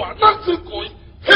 [0.00, 0.88] Hoa nắng tươi cội,
[1.26, 1.34] thế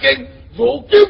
[0.00, 0.26] 径
[0.56, 1.09] 如今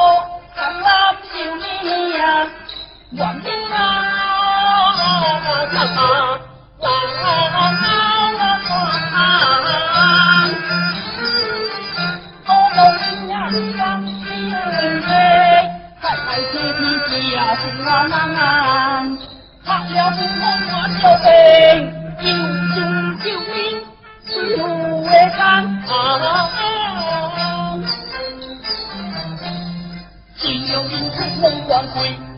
[17.85, 19.03] 啊难啊，
[19.63, 21.29] 黑了不安我就病，
[22.21, 22.27] 要
[22.77, 22.79] 用
[23.17, 23.53] 照面，
[24.25, 24.59] 需要
[25.03, 25.07] 会
[25.37, 25.39] 看
[25.87, 25.89] 啊。
[30.37, 32.30] 只有认识风光会。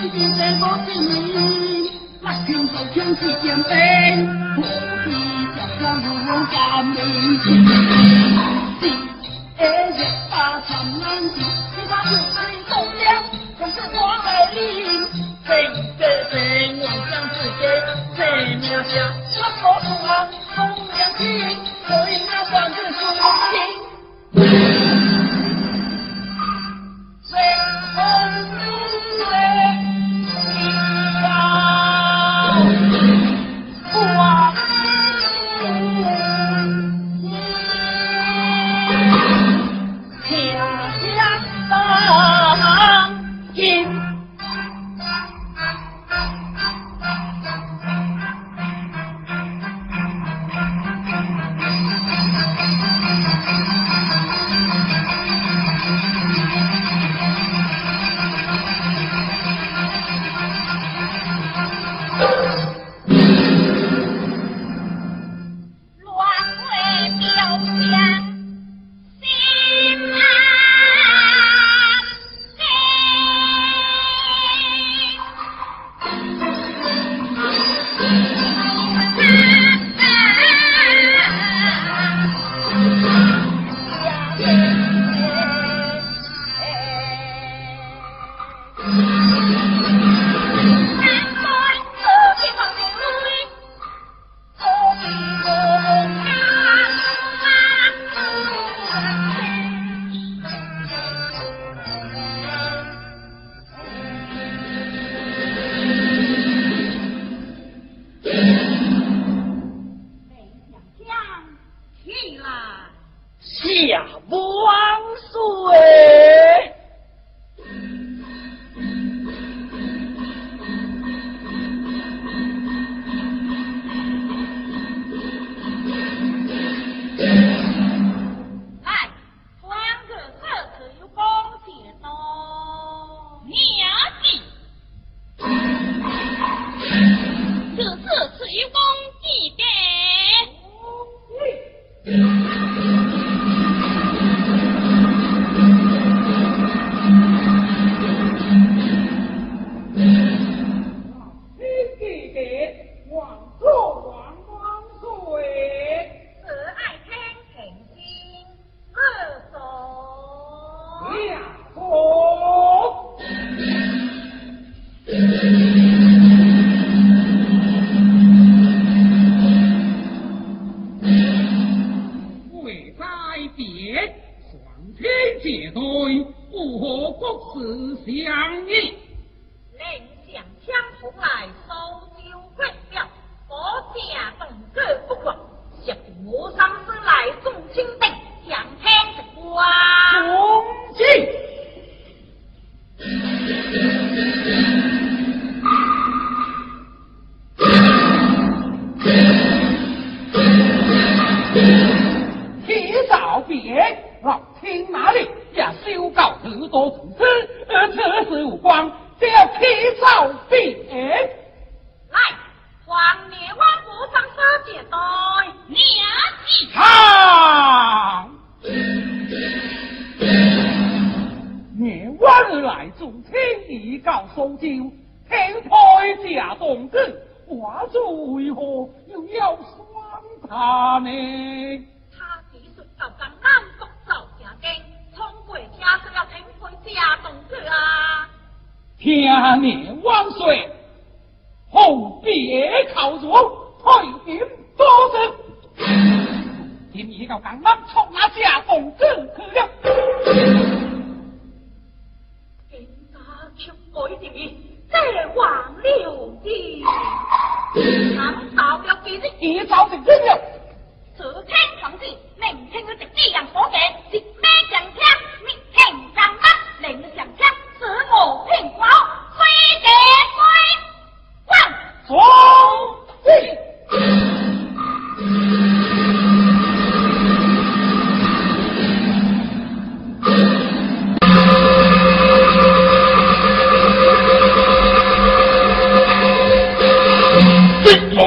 [0.00, 1.36] 天顶在舞着霓霓，
[2.22, 3.76] 目眶在倾泻着冰，
[4.56, 4.58] 无
[5.04, 5.04] 事
[5.54, 6.56] 却将如何降？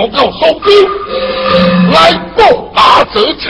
[0.03, 0.69] 我叫苏兵，
[1.93, 2.43] 来报
[2.75, 3.47] 大泽丘。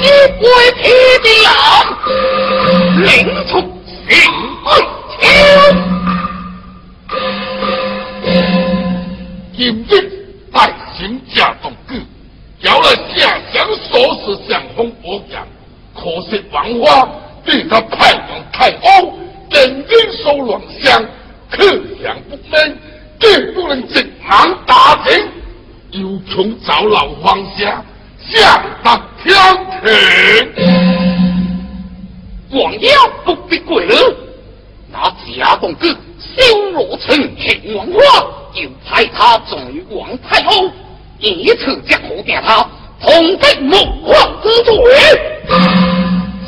[0.00, 0.06] 一
[0.40, 0.44] 队
[0.82, 0.92] 天
[1.22, 1.28] 地
[2.98, 3.12] 人，领
[3.46, 4.10] 出富
[4.64, 4.66] 贵
[5.20, 5.22] 枪。
[9.56, 9.92] 今日
[10.52, 12.04] 百姓家同聚，
[12.62, 13.92] 有了下想，说
[14.26, 15.46] 是想封我讲，
[15.94, 17.08] 可惜王花
[17.44, 18.13] 对他派。
[26.34, 27.84] 从早老方向
[28.18, 29.32] 向他挑
[29.84, 30.52] 停。
[32.50, 32.90] 王爷
[33.24, 34.16] 不必贵了，
[34.90, 35.86] 那假公哥
[36.18, 38.00] 修罗城秦王花，
[38.52, 39.60] 就派他从
[39.90, 40.68] 王太后，
[41.20, 42.68] 一次将何给他
[43.00, 44.74] 同被母皇之罪。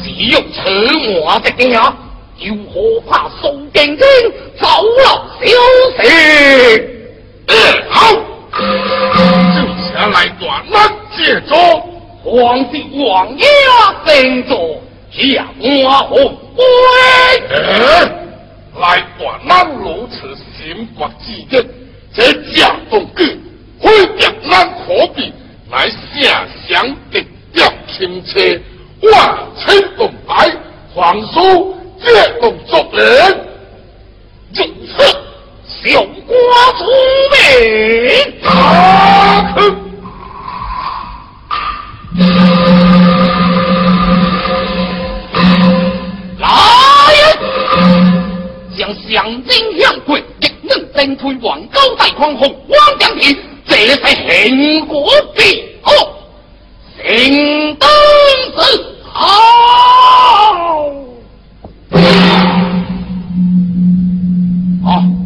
[0.03, 1.95] 只有此我的爹呀，
[2.39, 4.05] 又何怕宋殿军
[4.61, 5.47] 早老消
[6.03, 6.09] 息？
[7.47, 7.55] 嗯，
[7.89, 8.11] 好。
[10.05, 11.55] 来断南借助
[12.23, 13.47] 皇帝王爷
[14.05, 16.17] 定做将我护
[16.55, 16.65] 归
[18.79, 21.67] 来断南如此心腹之人
[22.13, 23.41] 这假动俊
[23.81, 25.33] 毁掉南可比
[25.71, 28.41] 来下降定调亲车
[29.13, 30.51] 万千功爱
[30.95, 32.11] 皇叔绝
[32.41, 33.47] 不作人。
[34.53, 34.65] 就
[35.85, 36.35] 小国
[36.79, 36.85] 祖
[37.33, 37.37] 命。
[38.43, 39.55] 啊
[49.09, 55.91] 向金向贵，一人登推王高大匡和汪将军，这是秦国必恶，
[57.03, 57.89] 秦登
[58.57, 59.27] 子好。
[64.85, 65.26] 好、啊。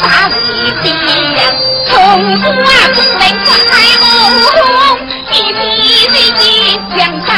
[0.00, 0.84] 把彼地，
[1.86, 1.92] 从
[2.40, 3.22] 古啊，不明
[3.70, 4.02] 在无
[4.56, 4.60] 中，
[5.30, 5.32] 是
[5.82, 6.40] 是非非，
[6.94, 7.28] 一相。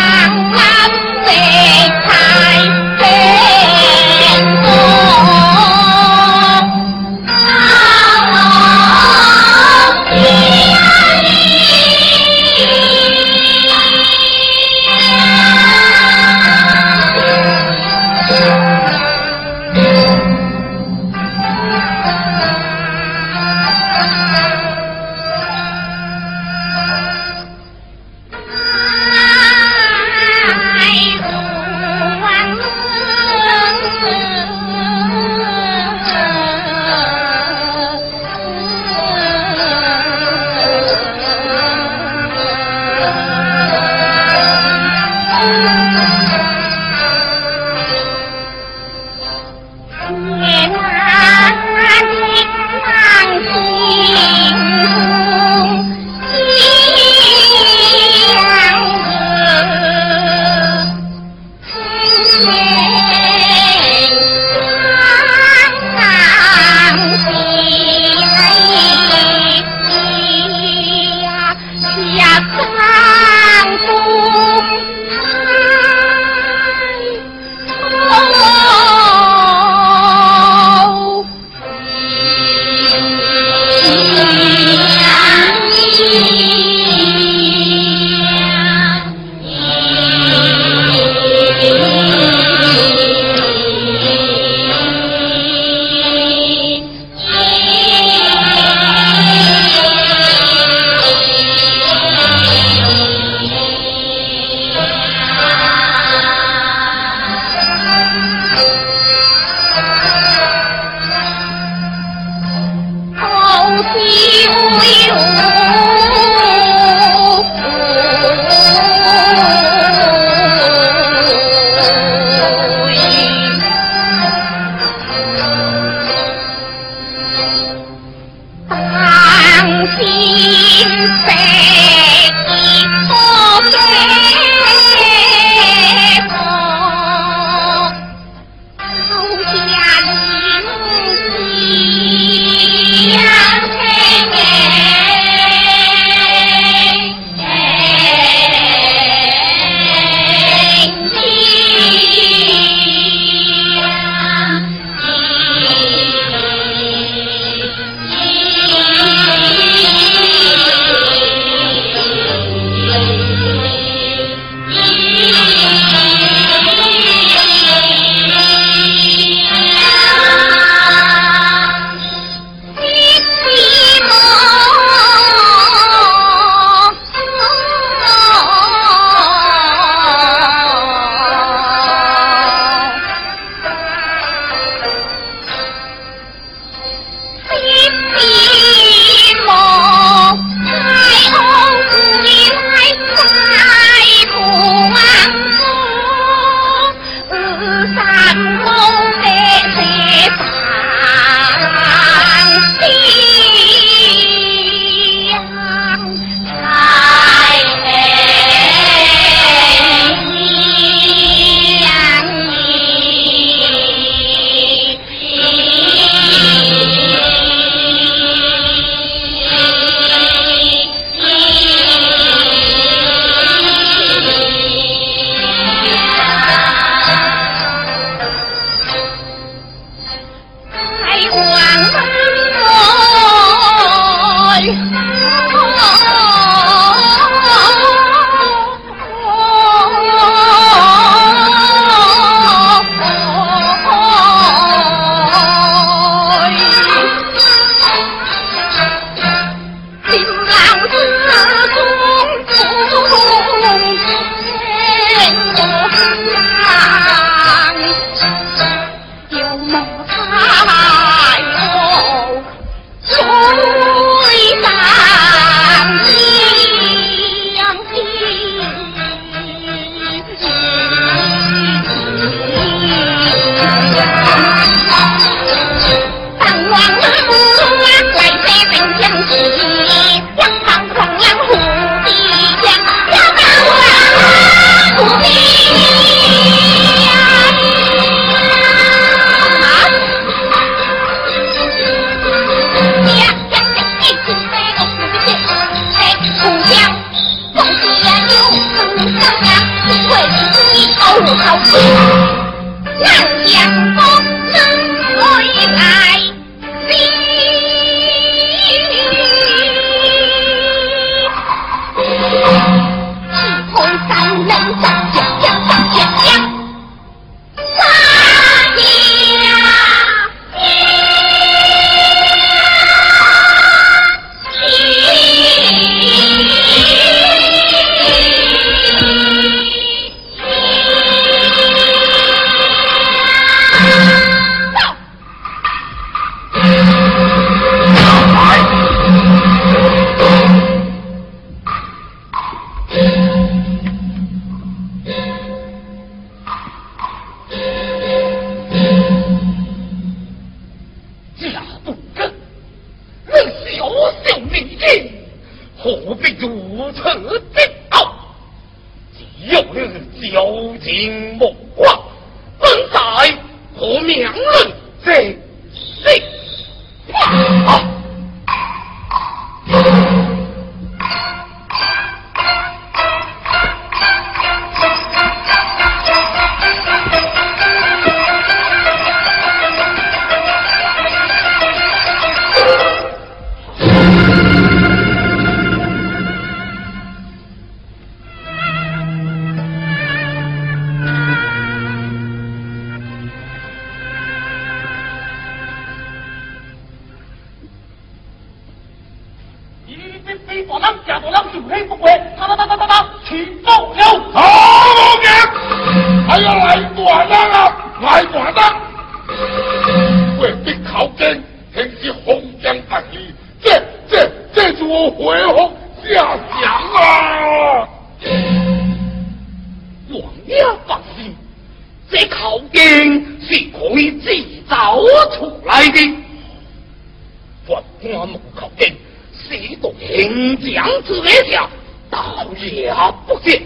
[430.67, 431.71] 两子为了
[432.10, 432.92] 倒也
[433.27, 433.62] 不见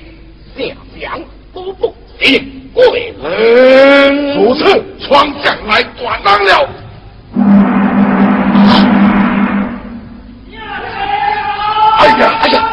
[0.54, 1.18] 两两
[1.54, 4.64] 都不行你门主持
[5.00, 6.68] 闯将来断当了。
[11.98, 12.68] 哎呀哎呀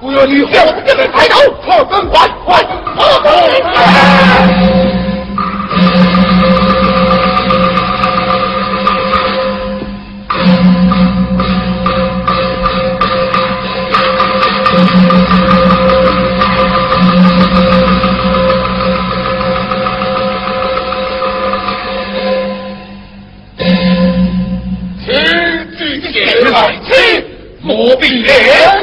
[0.00, 2.56] 不要你我们这边抬头炮声滚滚
[2.96, 4.79] 炮声
[25.06, 27.24] 此之行来之
[27.64, 28.79] 无必了。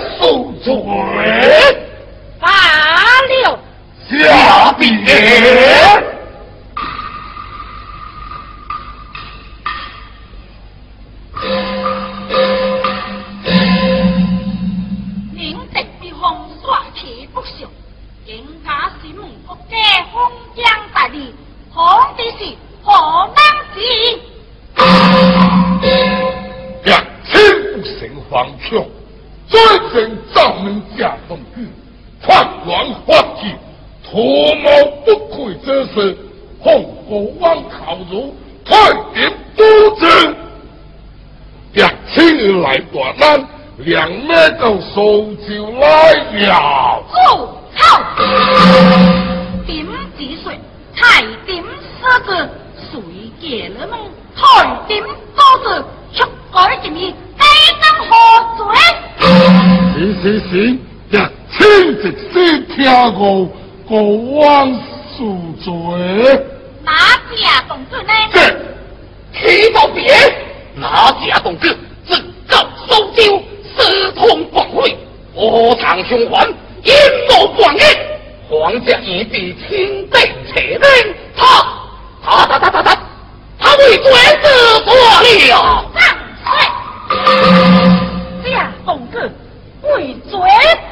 [89.97, 90.39] 为罪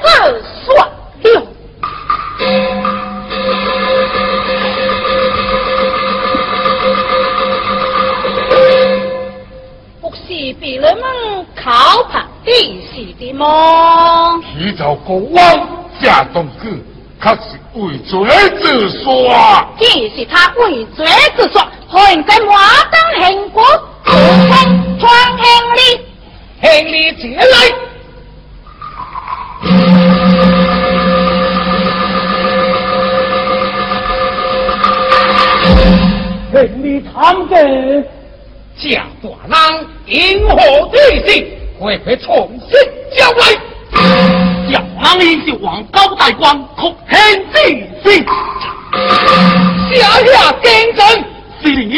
[0.01, 0.75] 子所
[1.21, 1.39] 六
[10.01, 12.51] 不是别人们考他的
[12.91, 14.41] 是的吗？
[14.57, 15.67] 徐州国王
[16.01, 16.83] 驾东去
[17.19, 17.39] 可是
[17.75, 18.27] 为罪
[18.59, 19.67] 之所啊
[20.15, 21.05] 是他为罪
[21.37, 23.63] 之所还在马当行国
[24.09, 25.45] 穿行
[25.75, 25.79] 李
[26.61, 27.45] 行李来
[37.33, 38.03] 们的
[38.77, 39.55] 假大人
[40.05, 40.55] 因何
[40.91, 40.97] 地
[41.27, 41.45] 形，
[41.79, 42.77] 会会重新
[43.17, 43.55] 交来？
[44.71, 47.17] 蒋郎英就王高大官，可很
[47.53, 48.25] 地心，
[49.93, 49.95] 下
[50.25, 50.99] 下精神，
[51.61, 51.95] 是你。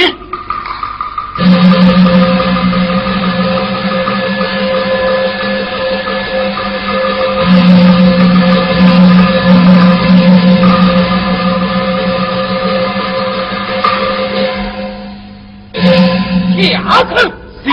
[16.58, 17.16] 下次
[17.64, 17.70] 是。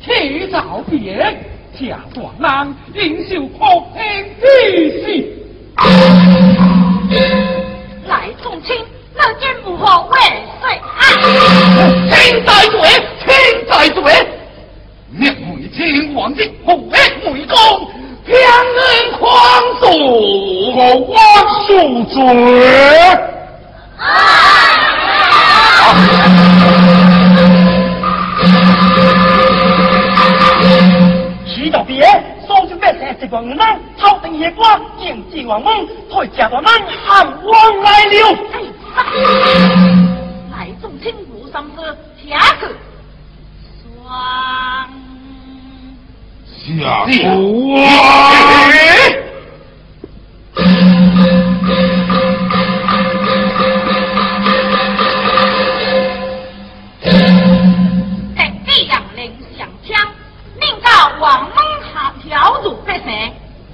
[0.00, 0.96] 提早别，
[1.78, 1.98] 假
[2.40, 3.58] 大人应受可
[3.92, 3.96] 恨
[4.40, 4.44] 之
[5.02, 5.04] 事。
[8.06, 8.74] 来众亲，
[9.14, 10.18] 乐见母后万
[10.62, 11.00] 岁啊！
[12.10, 12.14] 请
[12.46, 12.74] 在座，
[13.20, 13.28] 请
[13.68, 14.02] 在座。
[15.10, 17.54] 灭梅天王的红烈梅公，
[18.24, 19.28] 偏人狂
[19.78, 19.84] 诉，
[20.74, 20.78] 我
[21.10, 21.14] 万
[21.66, 21.68] 恕
[22.06, 22.16] 罪。
[31.46, 32.04] 提早别，
[32.46, 33.58] 所就别生这个人，
[33.98, 36.66] 朝廷夜光，见帝王梦，退假大人
[37.06, 38.36] 喊王来了。
[40.52, 41.96] 来众亲无心事，
[42.28, 42.66] 下去。
[43.82, 44.06] 双
[46.78, 47.78] 下苦啊！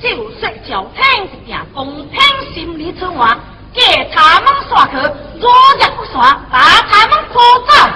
[0.00, 2.20] 就是叫听一点公平
[2.52, 3.38] 心理之话，
[3.72, 3.80] 给
[4.14, 4.96] 他们耍去，
[5.40, 6.58] 若日不耍，把
[6.88, 7.88] 他们拖走。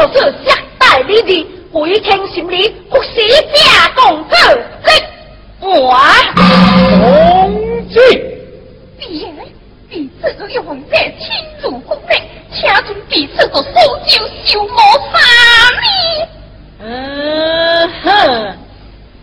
[0.00, 3.08] 你这都是相待你的，回天心里不是
[3.52, 4.34] 假公子
[4.84, 4.90] 力
[5.60, 5.94] 我
[7.02, 7.52] 红
[7.90, 7.98] 军，
[8.98, 9.06] 别
[9.90, 11.30] 彼此都用这亲
[11.62, 13.68] 如骨内，请准彼此都手
[14.06, 14.78] 就修磨
[15.12, 15.18] 杀
[15.82, 15.84] 你。
[16.82, 18.56] 嗯哼，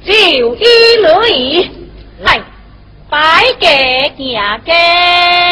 [0.05, 0.63] 就一
[1.05, 1.71] 而已，
[2.19, 2.39] 来，
[3.09, 5.46] 摆给家根。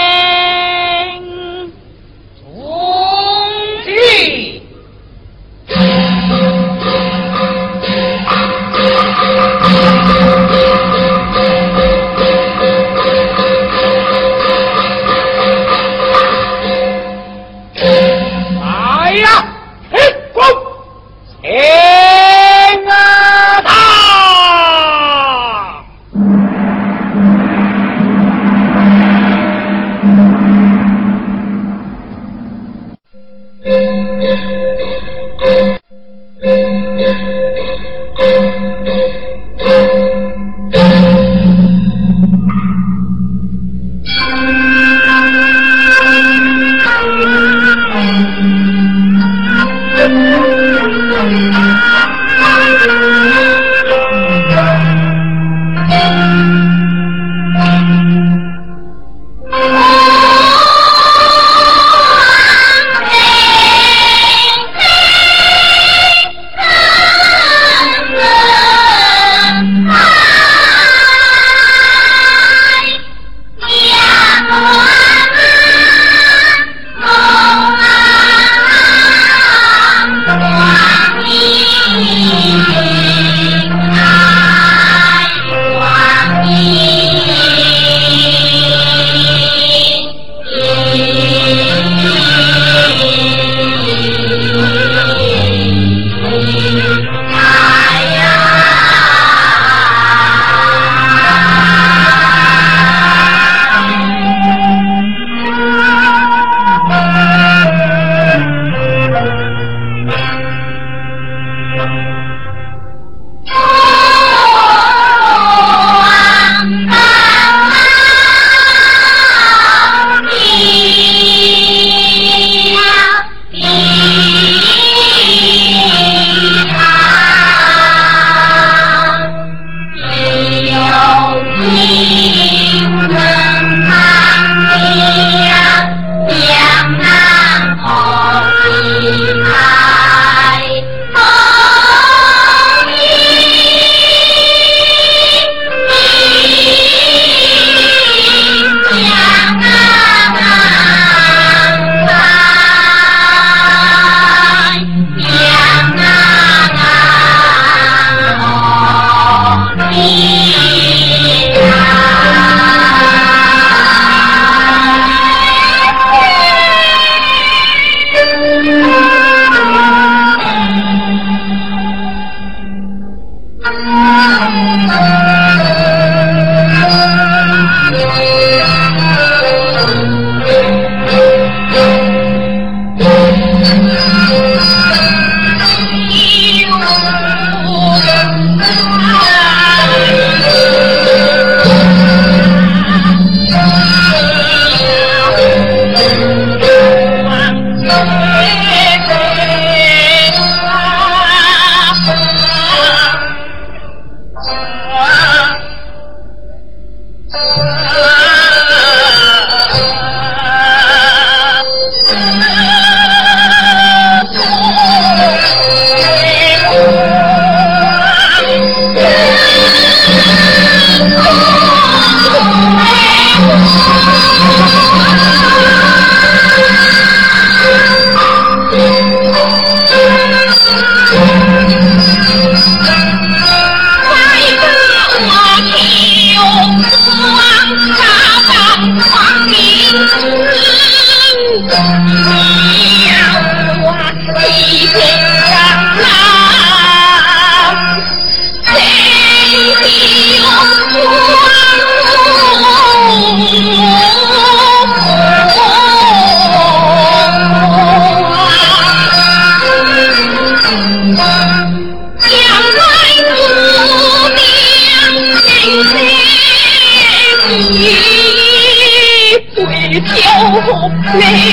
[271.21, 271.44] 哦。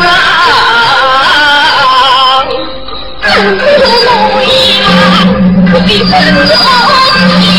[0.00, 0.04] 啊
[4.06, 4.08] 梦
[4.44, 4.48] 一
[4.82, 4.86] 梦，
[5.66, 6.10] 不必沉
[6.46, 7.53] 重。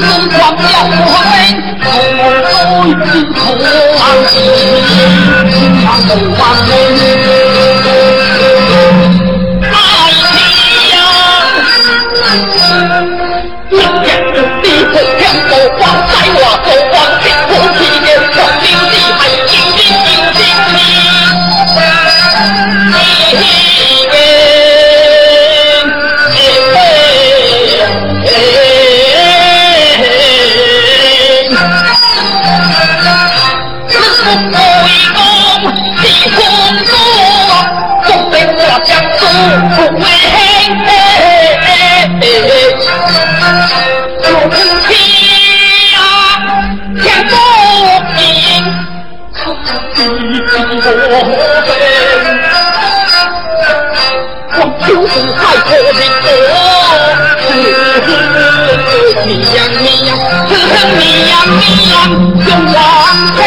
[0.00, 0.96] 四方叫我们
[1.76, 1.88] 同
[2.50, 2.90] 走一
[3.34, 3.38] 途，
[3.98, 4.34] 望见，
[5.00, 5.52] 呀，
[23.32, 23.69] 都，
[50.30, 50.86] 一定不分。
[54.52, 56.26] 我就是海阔天空，
[59.26, 60.10] 你呀你呀，
[60.48, 61.92] 你呀你呀，
[62.46, 62.76] 勇往
[63.36, 63.38] 前。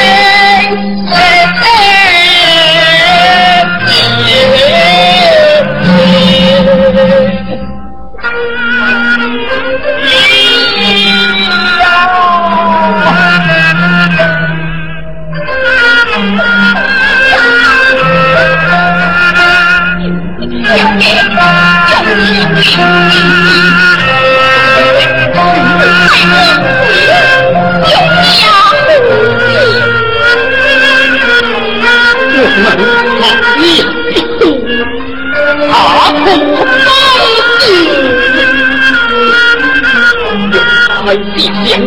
[41.34, 41.82] 必先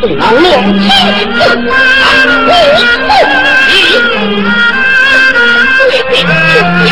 [0.00, 0.44] 不能乱
[0.80, 0.88] 妻
[1.32, 1.38] 子，
[2.46, 2.50] 不
[3.06, 3.10] 不
[3.68, 3.70] 娶。
[5.88, 5.90] 贵
[6.22, 6.88] 人出嫁，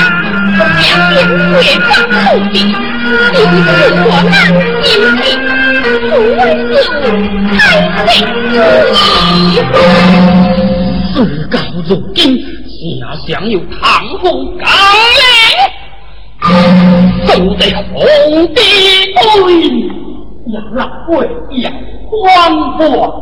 [0.57, 2.57] 不想见
[3.33, 3.35] 贵，
[4.03, 4.33] 我难
[4.83, 4.89] 心，
[5.83, 6.73] 不为你
[7.59, 7.61] 太
[8.05, 8.49] 累之
[9.35, 9.63] 意。
[11.89, 12.79] 如今，下
[13.27, 13.83] 想有唐
[14.23, 14.25] 风
[14.59, 14.65] 高
[15.19, 15.25] 来，
[17.59, 17.61] 得
[17.93, 17.97] 皇
[18.55, 18.59] 帝
[19.15, 19.19] 对，
[20.53, 21.11] 杨老贵。
[22.81, 23.20] 不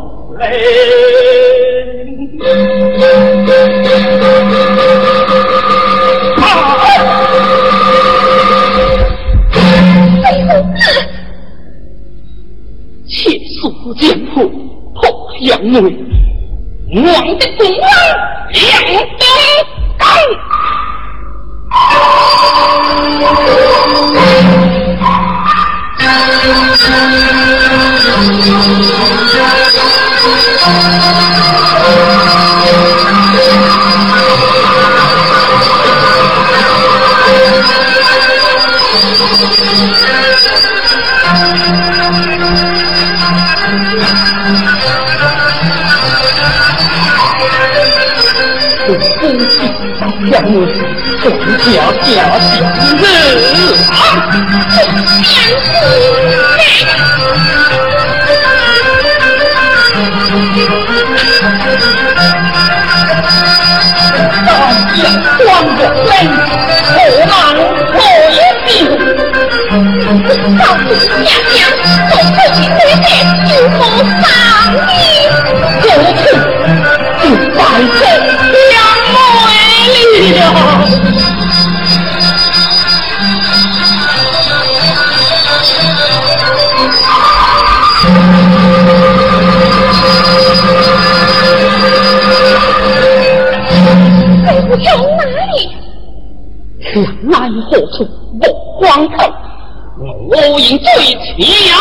[97.78, 98.42] 莫出莫
[98.80, 99.32] 慌头，
[100.28, 100.86] 我饮醉
[101.36, 101.72] 天涯。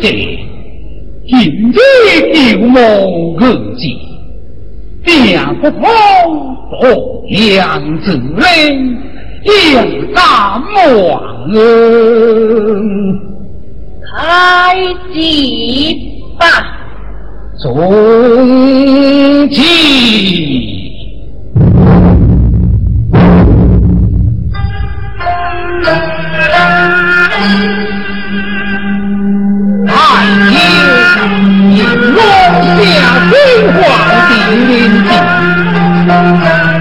[0.00, 0.08] 者，
[1.26, 1.76] 今日
[2.52, 2.78] 有梦
[3.36, 3.96] 恶计，
[5.04, 5.80] 定不通
[6.80, 8.46] 东阳子人，
[9.44, 10.22] 应当
[10.74, 11.48] 忘。
[14.10, 14.76] 开
[15.12, 16.46] 机吧，
[17.60, 20.87] 从今。
[34.48, 35.12] 皇的令箭，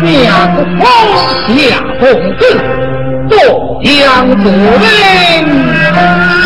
[0.01, 0.81] 两个风
[1.57, 1.59] 下
[1.99, 2.01] 公
[2.37, 2.41] 子，
[3.29, 3.35] 夺
[3.83, 3.85] 将
[4.41, 4.43] 子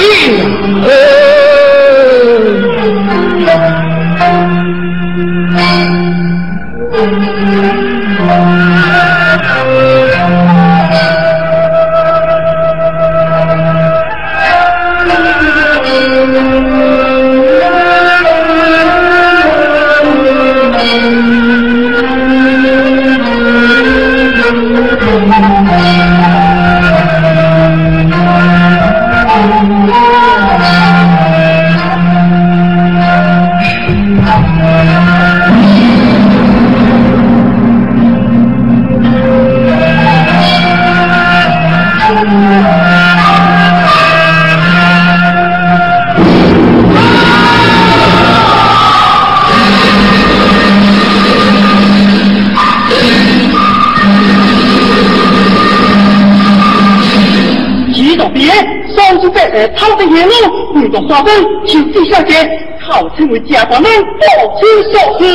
[60.10, 61.32] 的言论，遇到花灯，
[61.64, 62.34] 请地小姐，
[62.80, 65.26] 号称为家官们不知所行。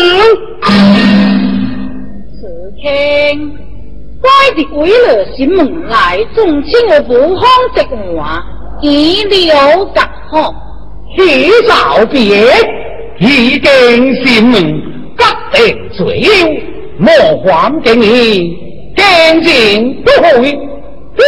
[2.40, 3.52] 此天，
[4.22, 7.82] 该的为了新门来中请的不方之
[8.16, 8.44] 话，
[8.82, 10.54] 以了达好。
[11.18, 12.46] 许少别，
[13.20, 14.62] 已经新门
[15.16, 16.62] 各得罪了，
[16.98, 17.08] 莫
[17.44, 18.58] 还给你，
[18.98, 20.12] 见见不
[20.42, 20.60] 会。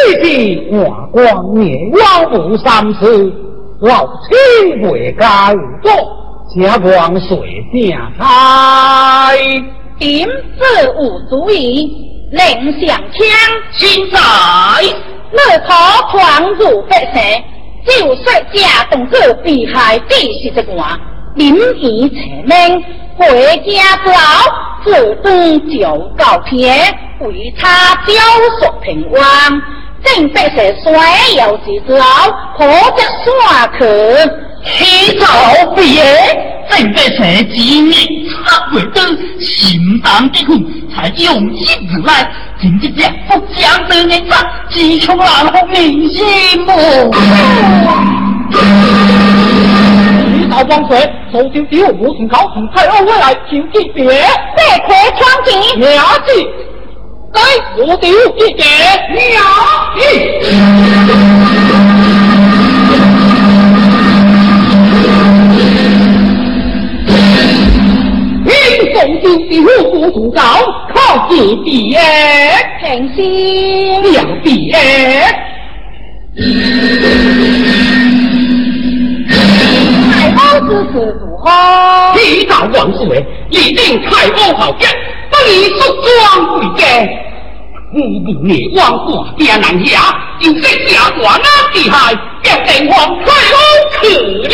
[0.08, 3.34] 这是华光灭妖无三事，
[3.82, 5.28] 老亲未该
[5.84, 5.91] 做，
[6.55, 9.38] 家光水下开。
[9.99, 11.91] 点子无足以
[12.32, 13.28] 令上枪，
[13.74, 14.18] 现在
[15.34, 17.43] 乐可闯入百姓，
[17.86, 20.97] 就说家等个被害地是这话，
[21.36, 22.82] 临以成命，
[23.18, 23.28] 回
[23.58, 24.51] 家之后
[24.86, 25.86] 自东就
[26.18, 28.14] 告天，为他教
[28.62, 29.62] 述平安。
[30.04, 30.93] 正百姓衰
[31.38, 33.82] 有之之后，可着山去
[34.64, 35.26] 起早
[35.76, 36.04] 别，
[36.70, 40.54] 正百姓今年插为灯，心当的苦，
[40.93, 42.32] 才用心而来，
[42.62, 44.38] 今日将不将得人杀，
[44.70, 46.26] 只求难红民心
[46.66, 46.72] 目。
[50.39, 50.98] 一道光水，
[51.32, 54.06] 手丢丢，无从高，从太后回来，请记别，
[54.56, 56.48] 再快闯进，了解。
[57.34, 57.42] 来，
[57.78, 58.68] 我丢一点
[59.14, 59.20] 鸟。
[68.44, 68.52] 你
[68.94, 70.42] 送丢的虎不图高，
[70.94, 71.96] 靠自己
[72.82, 74.46] 平心两别。
[80.12, 81.45] 太后之事如何？
[82.16, 84.90] 提到王岁，一定太后好将，
[85.30, 86.84] 不以束装为戒。
[87.94, 92.14] 五步灭亡，挂家难下，有些家官啊厉害，
[92.44, 93.58] 要定皇太后
[94.02, 94.06] 去
[94.49, 94.54] 了。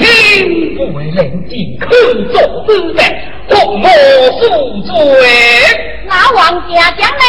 [0.00, 1.86] 天不为人尽可
[2.32, 3.02] 作之责，
[3.48, 3.88] 何莫
[4.40, 4.42] 恕
[4.82, 4.92] 罪？
[6.06, 7.24] 那王家将呢？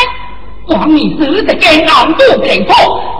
[0.67, 2.75] 王你死的奸暗不平破，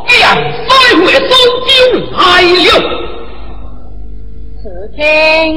[0.07, 0.35] 将
[0.67, 1.29] 衰会收
[1.67, 1.69] 酒
[2.17, 2.67] 来了。
[4.63, 4.63] 此
[4.95, 5.53] 天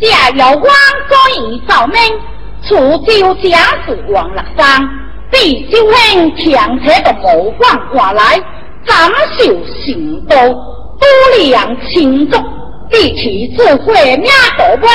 [0.00, 0.64] 家有王
[1.08, 1.98] 所以造命。
[2.66, 3.52] 楚州将
[3.84, 4.80] 士王乐山，
[5.30, 5.38] 被
[5.70, 8.42] 修兴强扯的模范挂来，
[8.86, 8.96] 斩
[9.38, 9.54] 首
[9.84, 11.06] 行道，多
[11.38, 12.42] 量轻重，
[12.90, 14.90] 地气智慧名道光，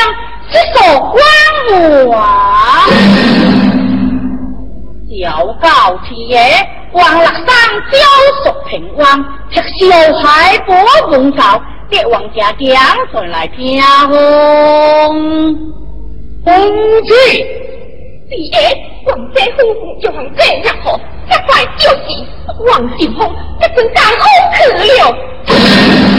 [0.49, 2.87] 是所光华。
[5.11, 6.49] 小告天，
[6.93, 7.97] 王乐山教
[8.43, 10.73] 述平安，吃小孩不
[11.11, 12.69] 问告，给王家将
[13.11, 15.57] 军来听风。
[16.43, 16.53] 公
[17.03, 17.13] 子，
[18.29, 18.51] 爹，
[19.07, 20.99] 王家夫妇就像这样好，
[21.29, 21.97] 这块就是
[22.65, 24.13] 王景峰，这真当好
[24.53, 25.15] 可了。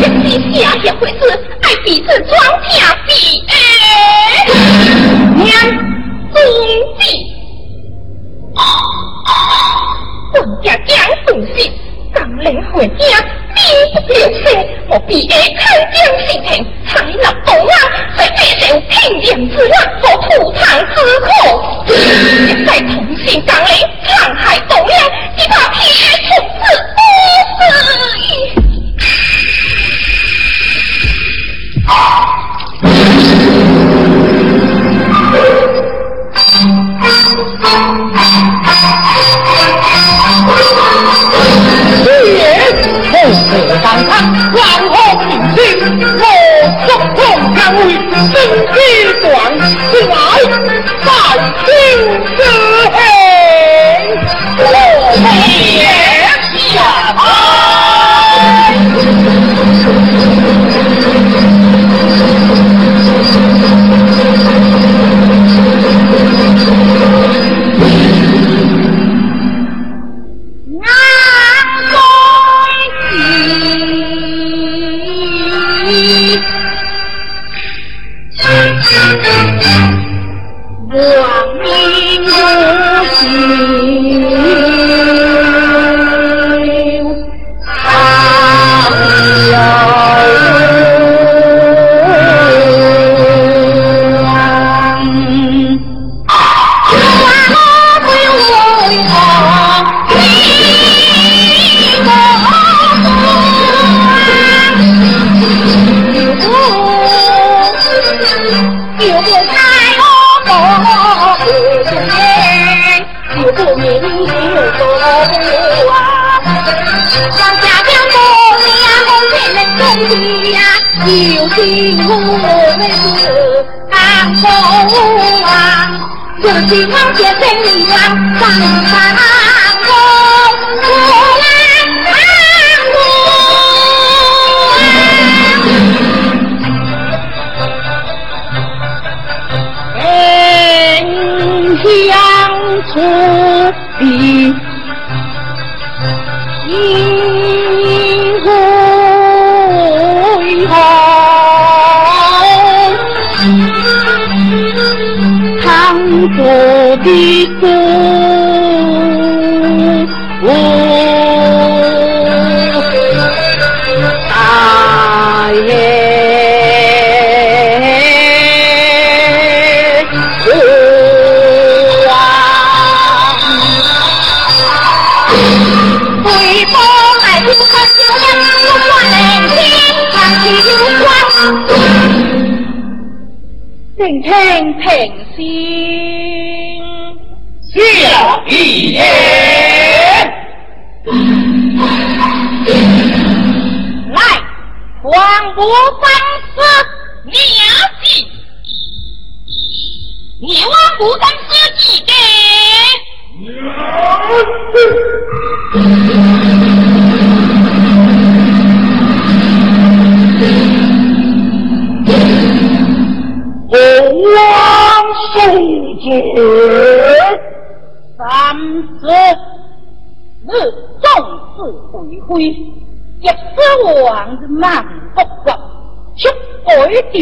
[0.02, 1.20] 这是下下回事，
[1.62, 2.32] 爱彼此装
[2.68, 2.74] 下
[3.06, 3.14] 爹。
[5.36, 5.48] 娘，
[6.32, 6.38] 公
[6.98, 7.00] 子，
[10.34, 10.90] 王家将
[11.26, 11.72] 送信，
[12.12, 12.88] 刚来回
[13.70, 15.60] 家，不留声，我必须开
[15.92, 15.94] 疆
[16.26, 17.72] 兴平，才能保安，
[18.16, 21.26] 在北受平定之乱和土产之苦。
[22.46, 24.98] 现在同心刚烈，残害东阳，
[25.36, 25.80] 只怕撇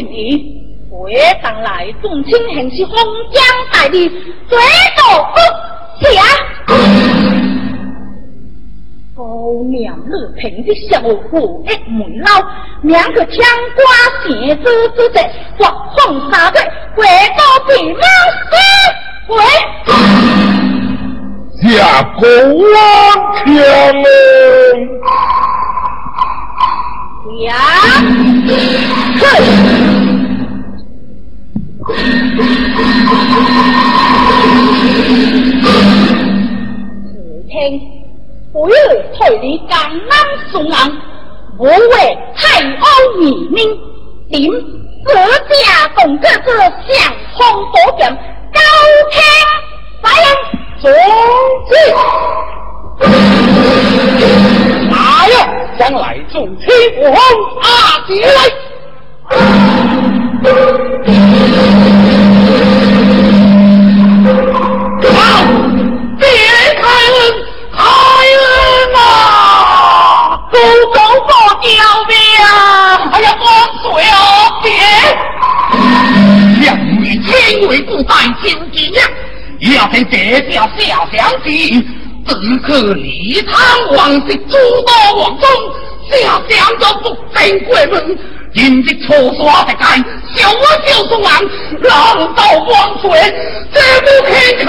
[0.00, 0.54] 定义。
[0.90, 1.12] 回
[1.42, 2.94] 当来众卿行是封
[3.32, 3.42] 疆
[3.72, 4.08] 大吏，
[4.48, 4.58] 最
[4.96, 5.02] 多
[5.34, 5.36] 不
[6.04, 6.06] 下。
[9.16, 9.22] 高
[9.70, 12.28] 娘日平的小虎一门老，
[12.82, 13.34] 两个枪
[13.74, 13.82] 瓜
[14.24, 14.64] 弦子
[14.96, 15.20] 之者，
[15.56, 16.62] 刮风沙队，
[16.94, 17.04] 回
[17.36, 18.02] 到平安
[18.48, 18.54] 师
[19.26, 19.28] 回。
[21.60, 21.66] 下
[22.18, 22.22] 国
[22.54, 22.74] 王
[23.44, 23.44] 枪
[27.40, 27.50] 呀，
[29.20, 29.87] 哼！
[37.04, 37.12] 此
[37.48, 37.80] 听。
[38.52, 38.72] 不为
[39.16, 39.78] 退离江
[40.08, 40.18] 南
[40.50, 40.72] 宋人，
[41.56, 41.70] 不为
[42.34, 42.86] 太欧
[43.22, 43.56] 移民，
[44.30, 44.50] 点
[45.06, 45.08] 自
[45.64, 46.46] 家共个子
[46.88, 46.92] 相
[47.36, 47.38] 风
[47.72, 48.00] 多变，
[48.52, 48.58] 高
[49.10, 49.14] 听
[50.02, 50.26] 发言
[50.80, 50.90] 总
[51.68, 51.70] 之，
[54.88, 54.92] 哪
[55.28, 55.32] 呀？
[55.78, 56.66] 将来众亲
[57.02, 57.12] 王
[57.60, 57.66] 阿
[58.08, 58.36] 姐来。
[65.14, 65.18] 好，
[66.18, 66.26] 别
[66.80, 66.84] 看。
[67.70, 68.98] 开恩啊！
[70.50, 70.96] 祖宗
[71.26, 71.30] 不
[71.60, 71.68] 吊
[72.08, 72.16] 命！
[73.12, 73.46] 哎呀，光
[73.82, 74.12] 水啊！
[74.62, 74.66] 别！
[76.60, 76.66] 两
[77.00, 77.28] 位千
[77.68, 78.10] 位不在
[78.42, 79.00] 九级呀，
[79.60, 81.46] 要给这条小祥子，
[82.26, 82.32] 只
[82.66, 83.54] 可立堂
[83.96, 83.98] 王
[84.28, 84.52] 是诸
[84.84, 85.48] 多王中，
[86.10, 86.18] 正
[86.48, 88.18] 两个不登过门，
[88.58, 90.04] 今日错耍的干，
[90.34, 91.30] 小我就是王，
[91.80, 93.08] 老道王水，
[93.72, 94.34] 这不肯
[94.66, 94.68] 开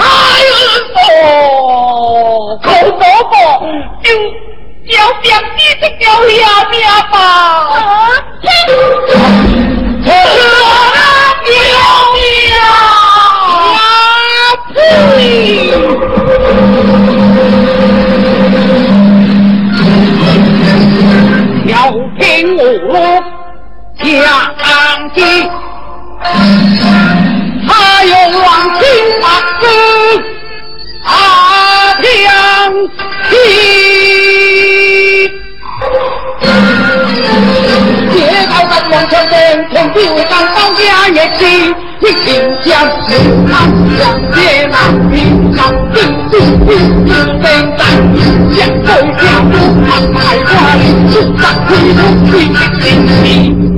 [1.10, 3.34] 哦，狗伯伯，
[4.04, 4.06] 就
[4.96, 5.26] 要点
[5.56, 6.38] 你这条下
[6.70, 6.80] 命
[7.10, 7.18] 吧。
[7.18, 7.74] 啊，
[10.04, 10.14] 可了
[11.42, 11.50] 命
[12.54, 12.62] 呀！
[21.66, 21.70] 飘
[22.18, 22.94] 平五路
[24.02, 24.08] 将
[25.14, 25.20] 机，
[27.68, 27.68] 他
[28.04, 28.48] 用王
[28.80, 28.82] 金
[29.20, 29.24] 法
[29.60, 29.62] 师
[31.04, 31.08] 阿
[32.00, 32.02] 将
[33.30, 33.32] 机。
[38.10, 38.16] 铁
[38.48, 41.38] 高山王千人，天地为刚高家也是。
[42.02, 42.26] 你请
[42.64, 43.10] 将平
[43.52, 43.54] 安
[43.98, 44.00] 将
[44.32, 44.74] 接难
[45.10, 45.14] 平
[45.54, 45.58] 常
[45.92, 45.98] 定
[46.30, 46.32] 住
[46.64, 46.70] 定
[47.06, 47.10] 自
[47.42, 47.44] 登
[47.76, 47.78] 山，
[48.56, 49.22] 将头家
[49.52, 49.54] 不
[49.84, 49.86] 怕
[50.18, 50.82] 太花里，
[51.12, 51.98] 出战挥出
[52.30, 52.84] 最的精
[53.22, 53.69] 气。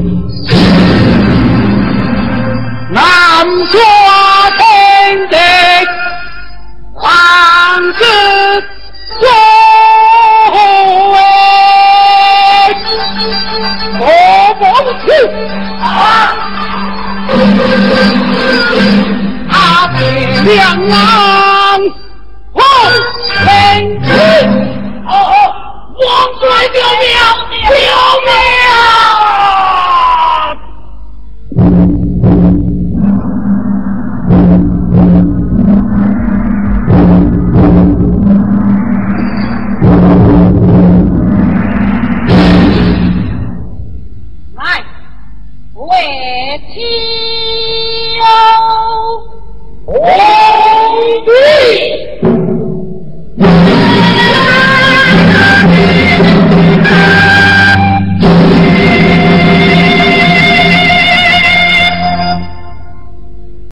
[2.93, 3.03] 南
[3.67, 3.79] 下
[4.59, 5.37] 天地，
[6.95, 7.07] 万
[7.93, 8.05] 子
[9.21, 9.29] 多
[11.13, 11.15] 威，
[14.01, 14.03] 我
[14.59, 14.61] 不
[15.07, 15.09] 去。
[15.81, 15.83] 啊
[20.45, 20.57] 两
[22.55, 22.61] 哦，
[23.45, 23.49] 天
[24.03, 24.11] 子
[25.07, 25.09] 哦，
[26.01, 26.03] 王
[26.41, 27.03] 帅表命，
[27.69, 27.77] 表
[28.27, 28.31] 命。